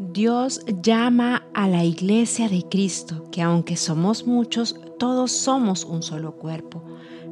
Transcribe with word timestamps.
Dios 0.00 0.60
llama 0.80 1.42
a 1.54 1.66
la 1.66 1.82
iglesia 1.82 2.48
de 2.48 2.62
Cristo, 2.62 3.28
que 3.32 3.42
aunque 3.42 3.76
somos 3.76 4.28
muchos, 4.28 4.76
todos 4.96 5.32
somos 5.32 5.84
un 5.84 6.04
solo 6.04 6.36
cuerpo. 6.36 6.84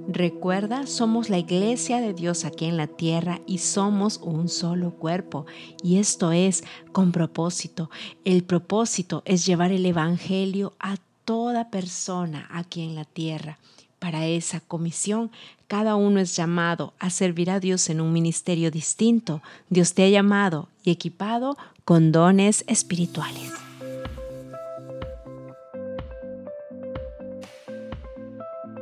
Recuerda, 0.08 0.88
somos 0.88 1.31
la 1.31 1.38
iglesia 1.38 2.01
de 2.01 2.13
Dios 2.13 2.44
aquí 2.44 2.65
en 2.65 2.76
la 2.76 2.88
tierra 2.88 3.40
y 3.47 3.58
somos 3.58 4.19
un 4.21 4.49
solo 4.49 4.90
cuerpo. 4.90 5.47
Y 5.81 5.99
esto 5.99 6.33
es 6.33 6.65
con 6.90 7.13
propósito. 7.13 7.88
El 8.24 8.42
propósito 8.42 9.22
es 9.26 9.46
llevar 9.46 9.71
el 9.71 9.87
Evangelio 9.87 10.72
a 10.80 10.96
toda 11.24 11.71
persona 11.71 12.48
aquí 12.51 12.83
en 12.83 12.96
la 12.96 13.04
tierra. 13.04 13.60
Para 14.01 14.26
esa 14.26 14.58
comisión, 14.58 15.30
cada 15.69 15.94
uno 15.94 16.19
es 16.19 16.34
llamado 16.34 16.95
a 16.98 17.10
servir 17.10 17.48
a 17.48 17.60
Dios 17.60 17.88
en 17.91 18.01
un 18.01 18.12
ministerio 18.12 18.73
distinto. 18.73 19.41
Dios 19.70 19.95
te 19.95 20.05
ha 20.05 20.09
llamado 20.09 20.69
y 20.83 20.91
equipado 20.91 21.56
con 21.86 22.10
dones 22.10 22.64
espirituales. 22.66 23.52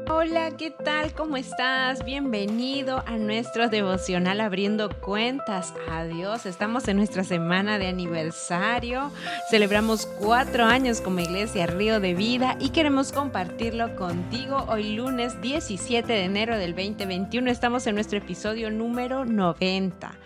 Hola, 0.09 0.57
¿qué 0.57 0.71
tal? 0.71 1.13
¿Cómo 1.13 1.37
estás? 1.37 2.03
Bienvenido 2.03 3.05
a 3.07 3.19
nuestro 3.19 3.69
devocional 3.69 4.41
abriendo 4.41 4.89
cuentas. 4.89 5.75
Adiós, 5.91 6.47
estamos 6.47 6.89
en 6.89 6.97
nuestra 6.97 7.25
semana 7.25 7.79
de 7.79 7.89
aniversario. 7.89 9.11
Celebramos 9.51 10.07
cuatro 10.07 10.65
años 10.65 11.03
como 11.03 11.21
Iglesia 11.21 11.67
Río 11.67 12.01
de 12.01 12.15
Vida 12.15 12.57
y 12.59 12.71
queremos 12.71 13.13
compartirlo 13.13 13.97
contigo. 13.97 14.65
Hoy 14.67 14.97
lunes 14.97 15.39
17 15.43 16.11
de 16.11 16.25
enero 16.25 16.57
del 16.57 16.75
2021 16.75 17.51
estamos 17.51 17.87
en 17.87 17.97
nuestro 17.97 18.17
episodio 18.17 18.71
número 18.71 19.27
90, 19.27 20.19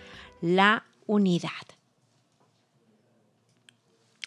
la 0.42 0.84
unidad. 1.08 1.77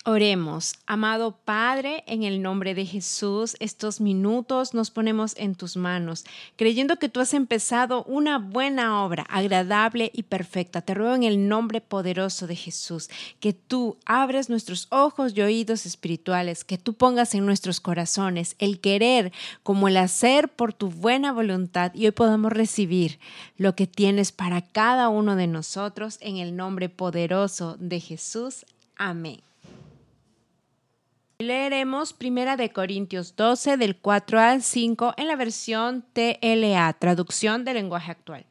Oremos, 0.04 0.74
amado 0.88 1.38
Padre, 1.46 2.04
en 2.08 2.24
el 2.24 2.42
nombre 2.42 2.74
de 2.74 2.88
Jesús, 2.88 3.56
estos 3.60 4.02
minutos 4.02 4.74
nos 4.74 4.90
ponemos 4.90 5.36
en 5.38 5.54
tus 5.54 5.78
manos, 5.78 6.26
creyendo 6.56 6.98
que 6.98 7.08
tú 7.08 7.20
has 7.20 7.36
empezado 7.36 8.04
una 8.06 8.40
buena 8.40 9.04
obra, 9.04 9.28
agradable 9.30 10.10
y 10.12 10.24
perfecta. 10.24 10.82
Te 10.82 10.96
ruego 10.96 11.14
en 11.14 11.22
el 11.22 11.48
nombre 11.48 11.82
poderoso 11.82 12.48
de 12.48 12.56
Jesús, 12.56 13.12
que 13.40 13.54
tú 13.54 13.98
abres 14.04 14.50
nuestros 14.50 14.88
ojos 14.90 15.34
y 15.36 15.42
oídos 15.42 15.86
espirituales, 15.86 16.64
que 16.64 16.80
tú 16.80 16.96
pongas 16.96 17.36
en 17.36 17.46
nuestros 17.46 17.80
corazones 17.80 18.56
el 18.58 18.80
querer 18.80 19.32
como 19.62 19.88
el 19.88 19.98
hacer 19.98 20.50
por 20.50 20.74
tu 20.74 20.90
buena 20.90 21.32
voluntad 21.32 21.94
y 21.94 22.06
hoy 22.06 22.12
podamos 22.12 22.52
recibir 22.52 23.20
lo 23.56 23.76
que 23.76 23.86
tienes 23.86 24.32
para 24.32 24.62
cada 24.62 25.10
uno 25.10 25.36
de 25.36 25.46
nosotros 25.46 26.18
en 26.22 26.38
el 26.38 26.56
nombre 26.56 26.90
poderoso 26.90 27.78
de 27.80 28.00
Jesús. 28.00 28.66
Amén. 28.96 29.51
Leeremos 31.42 32.14
Primera 32.14 32.56
de 32.56 32.72
Corintios 32.72 33.36
12 33.36 33.78
del 33.78 33.96
4 33.96 34.40
al 34.40 34.62
5 34.62 35.16
en 35.18 35.28
la 35.28 35.36
versión 35.36 36.06
TLA, 36.14 36.94
traducción 37.00 37.66
del 37.66 37.76
lenguaje 37.76 38.12
actual. 38.12 38.46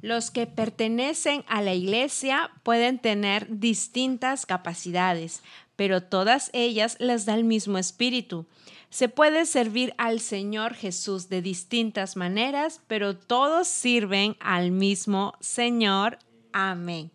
Los 0.00 0.30
que 0.30 0.46
pertenecen 0.46 1.44
a 1.48 1.60
la 1.60 1.74
iglesia 1.74 2.50
pueden 2.62 2.98
tener 2.98 3.46
distintas 3.60 4.46
capacidades, 4.46 5.42
pero 5.76 6.02
todas 6.02 6.50
ellas 6.54 6.96
les 6.98 7.26
da 7.26 7.34
el 7.34 7.44
mismo 7.44 7.76
espíritu. 7.76 8.46
Se 8.88 9.08
puede 9.08 9.44
servir 9.44 9.94
al 9.98 10.20
Señor 10.20 10.74
Jesús 10.74 11.28
de 11.28 11.42
distintas 11.42 12.16
maneras, 12.16 12.80
pero 12.88 13.16
todos 13.16 13.68
sirven 13.68 14.36
al 14.40 14.70
mismo 14.70 15.34
Señor. 15.40 16.18
Amén. 16.52 17.10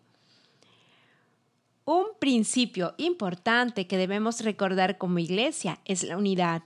Un 1.90 2.08
principio 2.18 2.92
importante 2.98 3.86
que 3.86 3.96
debemos 3.96 4.42
recordar 4.42 4.98
como 4.98 5.20
iglesia 5.20 5.78
es 5.86 6.02
la 6.02 6.18
unidad. 6.18 6.60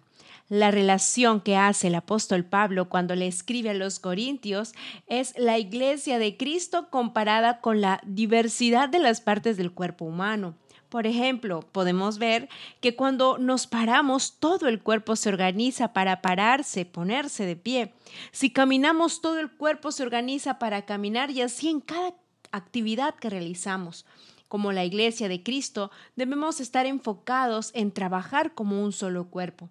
La 0.49 0.73
relación 0.73 1.41
que 1.41 1.55
hace 1.57 1.87
el 1.87 1.95
apóstol 1.95 2.45
Pablo 2.45 2.89
cuando 2.89 3.15
le 3.15 3.29
escribe 3.29 3.71
a 3.71 3.75
los 3.75 4.01
Corintios 4.01 4.73
es 5.07 5.33
la 5.39 5.61
iglesia 5.61 6.19
de 6.19 6.37
Cristo 6.37 6.89
comparada 6.91 7.61
con 7.61 7.81
la 7.81 8.01
diversidad 8.05 8.89
de 8.89 8.99
las 8.99 9.21
partes 9.21 9.57
del 9.57 9.71
cuerpo 9.71 10.07
humano. 10.07 10.57
Por 10.89 11.07
ejemplo, 11.07 11.61
podemos 11.71 12.19
ver 12.19 12.49
que 12.81 12.97
cuando 12.97 13.39
nos 13.39 13.69
paramos, 13.69 14.41
todo 14.41 14.67
el 14.67 14.83
cuerpo 14.83 15.15
se 15.15 15.29
organiza 15.29 15.93
para 15.93 16.21
pararse, 16.21 16.85
ponerse 16.85 17.47
de 17.47 17.55
pie. 17.55 17.95
Si 18.33 18.51
caminamos, 18.51 19.21
todo 19.21 19.39
el 19.39 19.53
cuerpo 19.53 19.93
se 19.93 20.03
organiza 20.03 20.59
para 20.59 20.83
caminar 20.85 21.31
y 21.31 21.43
así 21.43 21.69
en 21.69 21.81
cada 21.81 22.13
actividad 22.51 23.15
que 23.15 23.31
realizamos 23.31 24.05
como 24.53 24.71
la 24.71 24.85
Iglesia 24.85 25.31
de 25.31 25.43
Cristo, 25.43 25.91
debemos 26.15 26.61
estar 26.61 26.85
enfocados 26.85 27.71
en 27.73 27.91
trabajar 27.91 28.53
como 28.55 28.85
un 28.85 28.93
solo 28.93 29.31
cuerpo. 29.31 29.71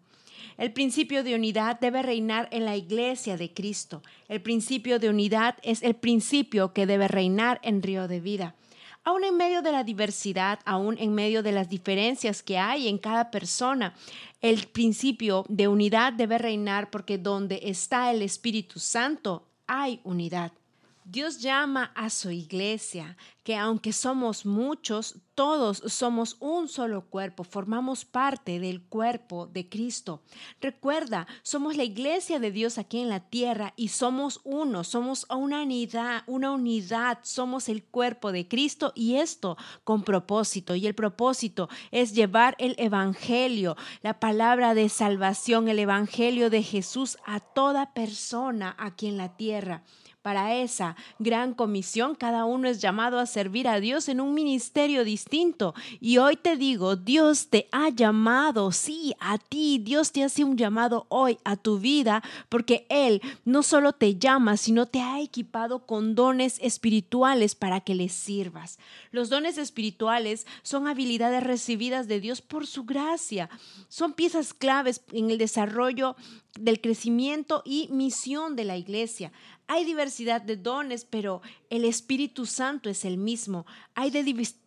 El 0.58 0.74
principio 0.74 1.24
de 1.24 1.36
unidad 1.36 1.80
debe 1.80 2.02
reinar 2.02 2.48
en 2.50 2.66
la 2.66 2.76
Iglesia 2.76 3.38
de 3.38 3.54
Cristo. 3.54 4.02
El 4.28 4.42
principio 4.42 4.98
de 4.98 5.10
unidad 5.10 5.58
es 5.62 5.84
el 5.84 5.94
principio 5.94 6.74
que 6.74 6.88
debe 6.88 7.08
reinar 7.08 7.60
en 7.62 7.84
Río 7.84 8.08
de 8.08 8.22
Vida. 8.22 8.56
Aún 9.04 9.24
en 9.24 9.38
medio 9.38 9.62
de 9.62 9.72
la 9.72 9.84
diversidad, 9.84 10.58
aún 10.66 10.98
en 10.98 11.14
medio 11.14 11.44
de 11.44 11.52
las 11.52 11.70
diferencias 11.70 12.42
que 12.42 12.58
hay 12.58 12.88
en 12.88 12.98
cada 12.98 13.30
persona, 13.30 13.94
el 14.42 14.66
principio 14.66 15.46
de 15.48 15.68
unidad 15.68 16.12
debe 16.12 16.40
reinar 16.40 16.90
porque 16.90 17.20
donde 17.20 17.60
está 17.66 18.10
el 18.10 18.24
Espíritu 18.24 18.80
Santo 18.80 19.46
hay 19.68 20.00
unidad. 20.04 20.52
Dios 21.04 21.40
llama 21.40 21.92
a 21.96 22.10
su 22.10 22.30
iglesia, 22.30 23.18
que 23.44 23.58
aunque 23.58 23.92
somos 23.92 24.46
muchos, 24.46 25.16
todos 25.34 25.82
somos 25.88 26.38
un 26.40 26.68
solo 26.68 27.10
cuerpo, 27.10 27.44
formamos 27.44 28.06
parte 28.06 28.60
del 28.60 28.84
cuerpo 28.84 29.48
de 29.48 29.68
Cristo. 29.68 30.22
Recuerda, 30.62 31.26
somos 31.42 31.76
la 31.76 31.84
iglesia 31.84 32.40
de 32.40 32.52
Dios 32.52 32.78
aquí 32.78 33.00
en 33.00 33.10
la 33.10 33.20
tierra 33.20 33.74
y 33.76 33.88
somos 33.88 34.42
uno, 34.44 34.84
somos 34.84 35.26
una 35.30 35.64
unidad, 35.64 36.24
una 36.28 36.52
unidad, 36.52 37.18
somos 37.24 37.68
el 37.68 37.84
cuerpo 37.84 38.32
de 38.32 38.48
Cristo 38.48 38.94
y 38.94 39.16
esto 39.16 39.58
con 39.84 40.04
propósito. 40.04 40.76
Y 40.76 40.86
el 40.86 40.94
propósito 40.94 41.68
es 41.90 42.14
llevar 42.14 42.56
el 42.60 42.76
Evangelio, 42.78 43.76
la 44.04 44.20
palabra 44.20 44.76
de 44.76 44.88
salvación, 44.90 45.68
el 45.68 45.80
Evangelio 45.80 46.52
de 46.52 46.62
Jesús 46.62 47.18
a 47.26 47.40
toda 47.40 47.94
persona 47.94 48.76
aquí 48.78 49.08
en 49.08 49.18
la 49.18 49.36
tierra. 49.36 49.84
Para 50.22 50.56
esa 50.56 50.96
gran 51.18 51.56
comisión, 51.56 52.14
cada 52.14 52.46
uno 52.46 52.68
es 52.68 52.80
llamado 52.80 53.18
a 53.18 53.26
servir 53.26 53.68
a 53.68 53.80
Dios 53.80 54.08
en 54.08 54.22
un 54.22 54.36
ministerio 54.36 55.04
distinto. 55.04 55.74
Y 56.00 56.20
hoy 56.20 56.36
te 56.36 56.58
digo, 56.58 56.96
Dios 56.96 57.48
te 57.48 57.68
ha 57.72 57.90
llamado, 57.90 58.72
sí, 58.72 59.16
a 59.20 59.40
ti. 59.40 59.80
Dios 59.84 60.12
te 60.12 60.24
hace 60.24 60.44
un 60.44 60.58
llamado 60.58 61.08
hoy 61.10 61.40
a 61.44 61.56
tu 61.56 61.80
vida 61.80 62.22
porque 62.50 62.86
Él 62.90 63.20
no 63.46 63.64
solo 63.64 63.94
te 63.94 64.16
llama, 64.16 64.58
sino 64.58 64.86
te 64.86 65.02
ha 65.02 65.20
equipado 65.20 65.88
con 65.88 66.14
dones 66.14 66.60
espirituales 66.62 67.56
para 67.56 67.82
que 67.82 67.96
le 67.96 68.08
sirvas. 68.08 68.78
Los 69.10 69.30
dones 69.30 69.58
espirituales 69.58 70.46
son 70.62 70.88
habilidades 70.88 71.44
recibidas 71.44 72.08
de 72.08 72.20
Dios 72.20 72.44
por 72.44 72.68
su 72.68 72.84
gracia. 72.84 73.50
Son 73.90 74.14
piezas 74.14 74.54
claves 74.54 75.02
en 75.12 75.32
el 75.32 75.40
desarrollo 75.40 76.16
del 76.60 76.82
crecimiento 76.82 77.62
y 77.66 77.88
misión 77.92 78.56
de 78.56 78.66
la 78.66 78.76
iglesia. 78.76 79.32
Hay 79.68 79.86
diversidad 79.86 80.42
de 80.42 80.58
dones, 80.58 81.06
pero 81.06 81.42
el 81.70 81.86
Espíritu 81.86 82.46
Santo 82.46 82.90
es 82.90 83.06
el 83.06 83.18
mismo. 83.18 83.66
Hay 83.96 84.12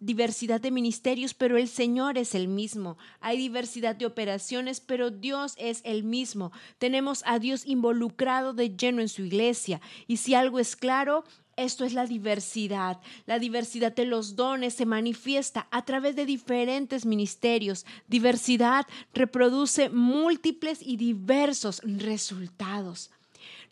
diversidad 0.01 0.63
de 0.63 0.71
ministerios, 0.71 1.35
pero 1.35 1.59
el 1.59 1.69
Señor 1.69 2.17
es 2.17 2.35
el 2.35 2.49
mismo. 2.49 2.97
Hay 3.21 3.37
diversidad 3.37 3.97
de 3.97 4.07
operaciones, 4.07 4.81
pero 4.81 5.11
Dios 5.11 5.55
es 5.59 5.83
el 5.85 6.05
mismo. 6.05 6.53
Tenemos 6.79 7.23
a 7.27 7.39
Dios 7.39 7.67
involucrado 7.67 8.55
de 8.55 8.75
lleno 8.75 9.03
en 9.03 9.11
su 9.11 9.23
iglesia. 9.23 9.83
Y 10.07 10.17
si 10.17 10.35
algo 10.35 10.59
es 10.59 10.77
claro, 10.77 11.25
esto 11.57 11.85
es 11.85 11.93
la 11.93 12.07
diversidad. 12.07 13.01
La 13.27 13.39
diversidad 13.39 13.95
de 13.95 14.07
los 14.07 14.37
dones 14.37 14.75
se 14.75 14.87
manifiesta 14.87 15.67
a 15.71 15.85
través 15.85 16.17
de 16.17 16.27
diferentes 16.27 17.07
ministerios. 17.07 17.87
Diversidad 18.09 18.87
reproduce 19.13 19.91
múltiples 19.91 20.81
y 20.83 20.97
diversos 20.97 21.81
resultados. 21.85 23.11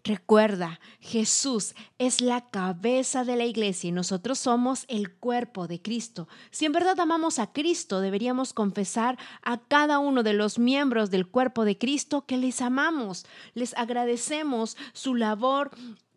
Recuerda, 0.04 0.80
Jesús 0.98 1.76
es 1.98 2.20
la 2.20 2.40
cabeza 2.50 3.22
de 3.22 3.36
la 3.36 3.44
iglesia 3.44 3.88
y 3.88 3.92
nosotros 3.92 4.40
somos 4.40 4.84
el 4.88 5.12
cuerpo 5.12 5.68
de 5.68 5.80
Cristo. 5.80 6.26
Si 6.50 6.64
en 6.64 6.72
verdad 6.72 6.98
amamos 6.98 7.38
a 7.38 7.52
Cristo, 7.52 8.00
deberíamos 8.00 8.52
confesar 8.52 9.16
a 9.42 9.58
cada 9.58 10.00
uno 10.00 10.24
de 10.24 10.32
los 10.32 10.58
miembros 10.58 11.12
del 11.12 11.28
cuerpo 11.28 11.64
de 11.64 11.78
Cristo 11.78 12.26
que 12.26 12.36
les 12.36 12.60
amamos, 12.60 13.26
les 13.54 13.76
agradecemos 13.76 14.76
su 14.92 15.14
labor 15.14 15.70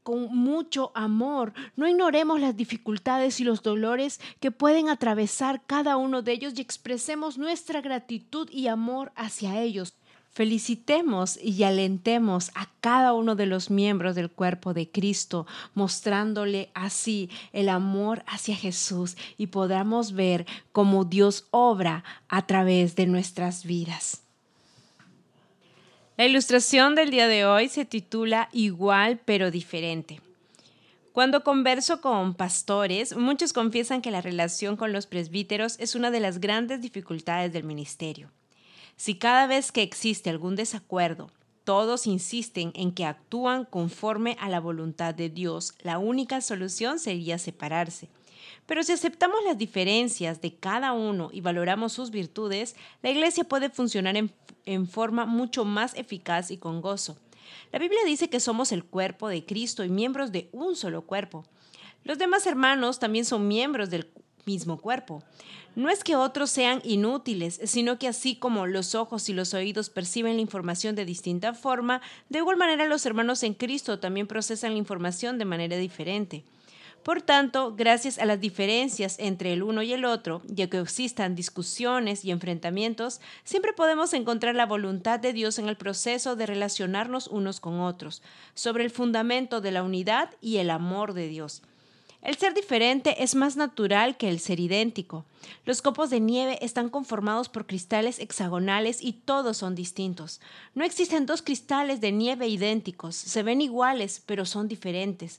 con 0.05 0.27
mucho 0.37 0.91
amor. 0.93 1.51
No 1.75 1.87
ignoremos 1.87 2.39
las 2.39 2.55
dificultades 2.55 3.39
y 3.39 3.43
los 3.43 3.63
dolores 3.63 4.21
que 4.39 4.51
pueden 4.51 4.87
atravesar 4.87 5.63
cada 5.65 5.97
uno 5.97 6.21
de 6.21 6.33
ellos 6.33 6.53
y 6.55 6.61
expresemos 6.61 7.39
nuestra 7.39 7.81
gratitud 7.81 8.47
y 8.51 8.67
amor 8.67 9.11
hacia 9.15 9.59
ellos. 9.59 9.95
Felicitemos 10.29 11.39
y 11.41 11.63
alentemos 11.63 12.51
a 12.53 12.69
cada 12.81 13.13
uno 13.13 13.35
de 13.35 13.47
los 13.47 13.71
miembros 13.71 14.13
del 14.13 14.29
cuerpo 14.29 14.75
de 14.75 14.91
Cristo, 14.91 15.47
mostrándole 15.73 16.69
así 16.75 17.31
el 17.51 17.67
amor 17.67 18.23
hacia 18.27 18.55
Jesús 18.55 19.17
y 19.37 19.47
podamos 19.47 20.11
ver 20.11 20.45
cómo 20.71 21.03
Dios 21.03 21.47
obra 21.49 22.03
a 22.27 22.45
través 22.45 22.95
de 22.95 23.07
nuestras 23.07 23.63
vidas. 23.63 24.24
La 26.17 26.25
ilustración 26.25 26.95
del 26.95 27.09
día 27.09 27.27
de 27.27 27.45
hoy 27.45 27.67
se 27.67 27.83
titula 27.83 28.47
Igual 28.53 29.19
pero 29.25 29.51
diferente. 29.51 30.21
Cuando 31.11 31.43
converso 31.43 31.99
con 31.99 32.35
pastores, 32.35 33.17
muchos 33.17 33.51
confiesan 33.51 34.01
que 34.01 34.11
la 34.11 34.21
relación 34.21 34.77
con 34.77 34.93
los 34.93 35.07
presbíteros 35.07 35.75
es 35.77 35.93
una 35.93 36.11
de 36.11 36.21
las 36.21 36.39
grandes 36.39 36.81
dificultades 36.81 37.51
del 37.51 37.65
ministerio. 37.65 38.31
Si 38.95 39.15
cada 39.15 39.45
vez 39.45 39.73
que 39.73 39.81
existe 39.81 40.29
algún 40.29 40.55
desacuerdo, 40.55 41.31
todos 41.65 42.07
insisten 42.07 42.71
en 42.75 42.93
que 42.93 43.03
actúan 43.03 43.65
conforme 43.65 44.37
a 44.39 44.47
la 44.47 44.61
voluntad 44.61 45.13
de 45.13 45.29
Dios, 45.29 45.73
la 45.81 45.97
única 45.97 46.39
solución 46.39 46.97
sería 46.97 47.37
separarse. 47.39 48.07
Pero 48.65 48.83
si 48.83 48.91
aceptamos 48.91 49.37
las 49.45 49.57
diferencias 49.57 50.41
de 50.41 50.55
cada 50.55 50.93
uno 50.93 51.29
y 51.31 51.41
valoramos 51.41 51.93
sus 51.93 52.09
virtudes, 52.09 52.75
la 53.03 53.11
iglesia 53.11 53.43
puede 53.43 53.69
funcionar 53.69 54.15
en, 54.17 54.87
forma 54.87 55.25
mucho 55.25 55.65
más 55.65 55.93
eficaz 55.95 56.49
y 56.49 56.57
con 56.57 56.81
gozo. 56.81 57.17
La 57.71 57.79
Biblia 57.79 57.99
dice 58.05 58.29
que 58.29 58.39
somos 58.39 58.71
el 58.71 58.83
cuerpo 58.83 59.27
de 59.29 59.45
Cristo 59.45 59.83
y 59.83 59.89
miembros 59.89 60.31
de 60.31 60.49
un 60.51 60.75
solo 60.75 61.03
cuerpo. 61.03 61.45
Los 62.03 62.17
demás 62.17 62.47
hermanos 62.47 62.97
también 62.97 63.25
son 63.25 63.47
miembros 63.47 63.89
del 63.89 64.09
mismo 64.45 64.77
cuerpo. 64.77 65.23
No 65.75 65.89
es 65.89 66.03
que 66.03 66.15
otros 66.15 66.49
sean 66.49 66.81
inútiles, 66.83 67.59
sino 67.65 67.99
que 67.99 68.07
así 68.07 68.35
como 68.35 68.65
los 68.65 68.95
ojos 68.95 69.27
y 69.29 69.33
los 69.33 69.53
oídos 69.53 69.89
perciben 69.89 70.35
la 70.35 70.41
información 70.41 70.95
de 70.95 71.05
distinta 71.05 71.53
forma, 71.53 72.01
de 72.29 72.39
igual 72.39 72.57
manera 72.57 72.85
los 72.85 73.05
hermanos 73.05 73.43
en 73.43 73.53
Cristo 73.53 73.99
también 73.99 74.25
procesan 74.25 74.71
la 74.71 74.77
información 74.77 75.37
de 75.37 75.45
manera 75.45 75.75
diferente. 75.77 76.45
Por 77.05 77.21
tanto, 77.21 77.75
gracias 77.75 78.17
a 78.17 78.25
las 78.25 78.41
diferencias 78.41 79.17
entre 79.19 79.53
el 79.53 79.61
uno 79.61 79.83
y 79.83 79.93
el 79.93 80.05
otro, 80.05 80.41
ya 80.47 80.71
que 80.71 80.79
existan 80.79 81.35
discusiones 81.35 82.25
y 82.25 82.31
enfrentamientos, 82.31 83.21
siempre 83.43 83.73
podemos 83.73 84.11
encontrar 84.15 84.55
la 84.55 84.65
voluntad 84.65 85.19
de 85.19 85.31
Dios 85.31 85.59
en 85.59 85.67
el 85.67 85.77
proceso 85.77 86.35
de 86.35 86.47
relacionarnos 86.47 87.27
unos 87.27 87.59
con 87.59 87.79
otros, 87.79 88.23
sobre 88.55 88.83
el 88.83 88.89
fundamento 88.89 89.61
de 89.61 89.69
la 89.69 89.83
unidad 89.83 90.31
y 90.41 90.57
el 90.57 90.71
amor 90.71 91.13
de 91.13 91.27
Dios. 91.27 91.61
El 92.23 92.37
ser 92.37 92.55
diferente 92.55 93.21
es 93.23 93.35
más 93.35 93.55
natural 93.55 94.17
que 94.17 94.29
el 94.29 94.39
ser 94.39 94.59
idéntico. 94.59 95.25
Los 95.63 95.83
copos 95.83 96.09
de 96.09 96.19
nieve 96.19 96.57
están 96.65 96.89
conformados 96.89 97.49
por 97.49 97.67
cristales 97.67 98.17
hexagonales 98.17 98.97
y 98.99 99.13
todos 99.13 99.57
son 99.57 99.75
distintos. 99.75 100.41
No 100.73 100.83
existen 100.83 101.27
dos 101.27 101.43
cristales 101.43 102.01
de 102.01 102.11
nieve 102.11 102.47
idénticos, 102.47 103.15
se 103.15 103.43
ven 103.43 103.61
iguales, 103.61 104.23
pero 104.25 104.47
son 104.47 104.67
diferentes. 104.67 105.37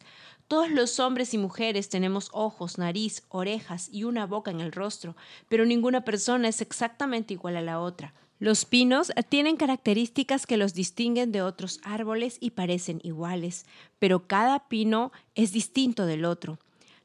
Todos 0.48 0.70
los 0.70 1.00
hombres 1.00 1.34
y 1.34 1.38
mujeres 1.38 1.88
tenemos 1.88 2.30
ojos, 2.32 2.78
nariz, 2.78 3.24
orejas 3.30 3.88
y 3.90 4.04
una 4.04 4.26
boca 4.26 4.52
en 4.52 4.60
el 4.60 4.70
rostro, 4.70 5.16
pero 5.48 5.66
ninguna 5.66 6.04
persona 6.04 6.46
es 6.46 6.60
exactamente 6.60 7.34
igual 7.34 7.56
a 7.56 7.62
la 7.62 7.80
otra. 7.80 8.14
Los 8.38 8.64
pinos 8.64 9.10
tienen 9.28 9.56
características 9.56 10.46
que 10.46 10.56
los 10.56 10.72
distinguen 10.72 11.32
de 11.32 11.42
otros 11.42 11.80
árboles 11.82 12.36
y 12.38 12.50
parecen 12.50 13.00
iguales, 13.02 13.66
pero 13.98 14.28
cada 14.28 14.68
pino 14.68 15.10
es 15.34 15.50
distinto 15.50 16.06
del 16.06 16.24
otro. 16.24 16.58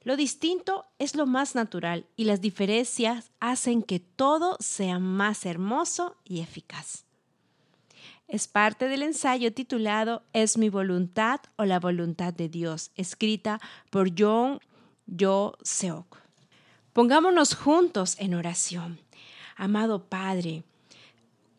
Lo 0.04 0.18
distinto 0.18 0.86
es 1.00 1.16
lo 1.16 1.26
más 1.26 1.56
natural 1.56 2.06
y 2.16 2.26
las 2.26 2.42
diferencias 2.42 3.32
hacen 3.40 3.82
que 3.82 4.00
todo 4.00 4.58
sea 4.60 5.00
más 5.00 5.46
hermoso 5.48 6.16
y 6.26 6.42
eficaz. 6.42 7.06
Es 8.31 8.48
parte 8.48 8.88
del 8.88 9.01
ensayo 9.01 9.51
titulado 9.51 10.24
¿Es 10.31 10.57
mi 10.57 10.69
voluntad 10.69 11.42
o 11.57 11.66
la 11.66 11.81
voluntad 11.81 12.33
de 12.33 12.48
Dios? 12.48 12.92
escrita 12.95 13.60
por 13.89 14.12
John 14.18 14.62
Yo 15.06 15.57
Seok. 15.63 16.18
Pongámonos 16.94 17.56
juntos 17.56 18.16
en 18.19 18.33
oración. 18.33 19.01
Amado 19.57 20.06
Padre, 20.07 20.63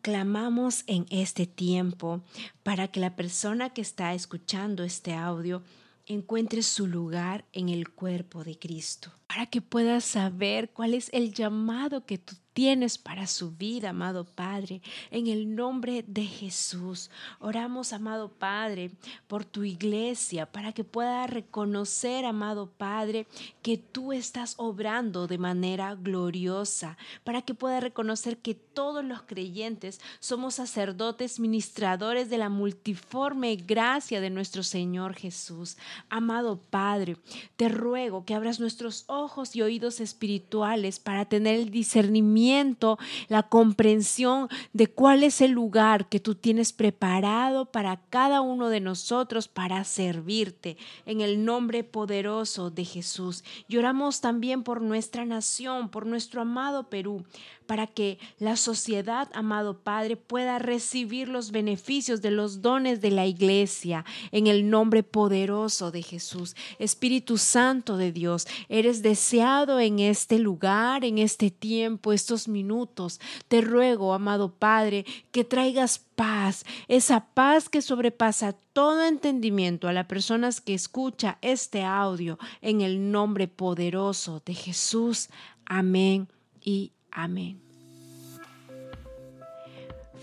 clamamos 0.01 0.83
en 0.87 1.05
este 1.11 1.45
tiempo 1.45 2.23
para 2.63 2.87
que 2.87 2.99
la 2.99 3.15
persona 3.15 3.69
que 3.69 3.81
está 3.81 4.15
escuchando 4.15 4.83
este 4.83 5.13
audio 5.13 5.61
encuentre 6.07 6.63
su 6.63 6.87
lugar 6.87 7.45
en 7.53 7.69
el 7.69 7.91
cuerpo 7.91 8.43
de 8.43 8.57
Cristo, 8.57 9.11
para 9.27 9.45
que 9.45 9.61
pueda 9.61 10.01
saber 10.01 10.71
cuál 10.71 10.95
es 10.95 11.11
el 11.13 11.35
llamado 11.35 12.07
que 12.07 12.17
tú 12.17 12.33
tienes 12.53 12.97
para 12.97 13.27
su 13.27 13.51
vida, 13.51 13.89
amado 13.89 14.25
Padre. 14.25 14.81
En 15.11 15.27
el 15.27 15.55
nombre 15.55 16.03
de 16.07 16.23
Jesús, 16.23 17.09
oramos, 17.39 17.93
amado 17.93 18.29
Padre, 18.29 18.91
por 19.27 19.43
tu 19.43 19.63
iglesia, 19.63 20.45
para 20.45 20.71
que 20.71 20.83
pueda 20.83 21.27
reconocer, 21.27 22.25
amado 22.25 22.67
Padre, 22.77 23.27
que 23.61 23.77
tú 23.77 24.13
estás 24.13 24.53
obrando 24.57 25.27
de 25.27 25.37
manera 25.37 25.95
gloriosa, 25.95 26.97
para 27.23 27.41
que 27.41 27.53
pueda 27.53 27.79
reconocer 27.79 28.37
que 28.37 28.53
todos 28.53 29.03
los 29.03 29.23
creyentes 29.23 29.99
somos 30.19 30.55
sacerdotes 30.55 31.39
ministradores 31.39 32.29
de 32.29 32.37
la 32.37 32.49
multiforme 32.49 33.55
gracia 33.55 34.21
de 34.21 34.29
nuestro 34.29 34.63
Señor 34.63 35.15
Jesús. 35.15 35.77
Amado 36.09 36.61
Padre, 36.69 37.17
te 37.55 37.69
ruego 37.69 38.25
que 38.25 38.35
abras 38.35 38.59
nuestros 38.59 39.05
ojos 39.07 39.55
y 39.55 39.61
oídos 39.61 39.99
espirituales 39.99 40.99
para 40.99 41.25
tener 41.25 41.55
el 41.55 41.71
discernimiento 41.71 42.42
la 43.27 43.43
comprensión 43.43 44.49
de 44.73 44.87
cuál 44.87 45.23
es 45.23 45.41
el 45.41 45.51
lugar 45.51 46.09
que 46.09 46.19
tú 46.19 46.35
tienes 46.35 46.73
preparado 46.73 47.65
para 47.65 48.01
cada 48.09 48.41
uno 48.41 48.69
de 48.69 48.79
nosotros 48.79 49.47
para 49.47 49.83
servirte 49.83 50.77
en 51.05 51.21
el 51.21 51.45
nombre 51.45 51.83
poderoso 51.83 52.69
de 52.69 52.85
Jesús. 52.85 53.43
Y 53.67 53.77
oramos 53.77 54.21
también 54.21 54.63
por 54.63 54.81
nuestra 54.81 55.25
nación, 55.25 55.89
por 55.89 56.05
nuestro 56.05 56.41
amado 56.41 56.89
Perú, 56.89 57.23
para 57.73 57.87
que 57.87 58.19
la 58.37 58.55
sociedad, 58.55 59.31
amado 59.33 59.79
Padre, 59.79 60.15
pueda 60.15 60.59
recibir 60.59 61.27
los 61.27 61.49
beneficios 61.49 62.21
de 62.21 62.29
los 62.29 62.61
dones 62.61 63.01
de 63.01 63.09
la 63.09 63.25
iglesia 63.25 64.05
en 64.31 64.45
el 64.45 64.69
nombre 64.69 65.01
poderoso 65.01 65.89
de 65.89 66.03
Jesús. 66.03 66.55
Espíritu 66.77 67.39
Santo 67.39 67.97
de 67.97 68.11
Dios, 68.11 68.45
eres 68.69 69.01
deseado 69.01 69.79
en 69.79 69.97
este 69.97 70.37
lugar, 70.37 71.03
en 71.03 71.17
este 71.17 71.49
tiempo, 71.49 72.13
estos 72.13 72.47
minutos. 72.47 73.19
Te 73.47 73.61
ruego, 73.61 74.13
amado 74.13 74.53
Padre, 74.53 75.03
que 75.31 75.43
traigas 75.43 75.97
paz, 75.97 76.65
esa 76.87 77.25
paz 77.33 77.69
que 77.69 77.81
sobrepasa 77.81 78.53
todo 78.73 79.03
entendimiento 79.03 79.87
a 79.87 79.93
las 79.93 80.05
personas 80.05 80.61
que 80.61 80.75
escucha 80.75 81.39
este 81.41 81.81
audio 81.81 82.37
en 82.61 82.81
el 82.81 83.09
nombre 83.11 83.47
poderoso 83.47 84.43
de 84.45 84.53
Jesús. 84.53 85.29
Amén 85.65 86.27
y 86.63 86.91
Amén. 87.15 87.61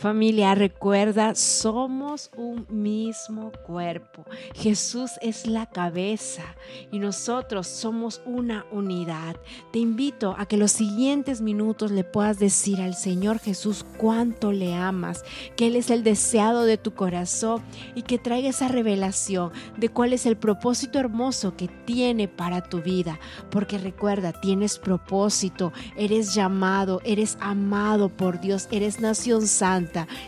Familia, 0.01 0.55
recuerda, 0.55 1.35
somos 1.35 2.31
un 2.35 2.67
mismo 2.71 3.53
cuerpo. 3.67 4.25
Jesús 4.55 5.11
es 5.21 5.47
la 5.47 5.67
cabeza 5.67 6.43
y 6.91 6.99
nosotros 6.99 7.67
somos 7.67 8.23
una 8.25 8.65
unidad. 8.73 9.37
Te 9.75 9.79
invito 9.79 10.35
a 10.39 10.47
que 10.47 10.57
los 10.57 10.73
siguientes 10.73 11.43
minutos 11.43 11.91
le 11.91 12.03
puedas 12.03 12.39
decir 12.39 12.81
al 12.81 12.95
Señor 12.95 13.41
Jesús 13.41 13.85
cuánto 13.99 14.53
le 14.53 14.75
amas, 14.75 15.23
que 15.55 15.67
Él 15.67 15.77
es 15.77 15.91
el 15.91 16.03
deseado 16.03 16.65
de 16.65 16.79
tu 16.79 16.95
corazón 16.95 17.63
y 17.95 18.01
que 18.01 18.17
traiga 18.17 18.49
esa 18.49 18.69
revelación 18.69 19.53
de 19.77 19.91
cuál 19.91 20.15
es 20.15 20.25
el 20.25 20.39
propósito 20.39 20.99
hermoso 20.99 21.59
que 21.59 21.69
tiene 21.85 22.27
para 22.27 22.63
tu 22.63 22.81
vida. 22.81 23.21
Porque 23.51 23.77
recuerda, 23.77 24.33
tienes 24.33 24.79
propósito, 24.79 25.75
eres 25.95 26.35
llamado, 26.35 27.03
eres 27.05 27.37
amado 27.39 28.09
por 28.09 28.41
Dios, 28.41 28.67
eres 28.71 28.99
nación 29.01 29.47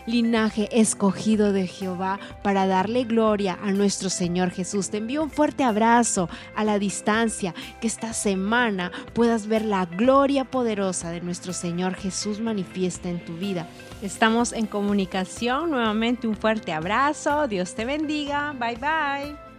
linaje 0.05 0.69
escogido 0.71 1.53
de 1.53 1.67
Jehová 1.67 2.19
para 2.43 2.67
darle 2.67 3.03
gloria 3.03 3.57
a 3.61 3.71
nuestro 3.71 4.09
Señor 4.09 4.51
Jesús. 4.51 4.89
Te 4.89 4.97
envío 4.97 5.23
un 5.23 5.31
fuerte 5.31 5.63
abrazo 5.63 6.29
a 6.55 6.63
la 6.63 6.79
distancia, 6.79 7.53
que 7.81 7.87
esta 7.87 8.13
semana 8.13 8.91
puedas 9.13 9.47
ver 9.47 9.65
la 9.65 9.85
gloria 9.85 10.45
poderosa 10.45 11.11
de 11.11 11.21
nuestro 11.21 11.53
Señor 11.53 11.95
Jesús 11.95 12.39
manifiesta 12.39 13.09
en 13.09 13.23
tu 13.23 13.35
vida. 13.37 13.67
Estamos 14.01 14.53
en 14.53 14.67
comunicación, 14.67 15.71
nuevamente 15.71 16.27
un 16.27 16.35
fuerte 16.35 16.73
abrazo, 16.73 17.47
Dios 17.47 17.73
te 17.75 17.85
bendiga, 17.85 18.53
bye 18.59 18.75
bye. 18.75 19.52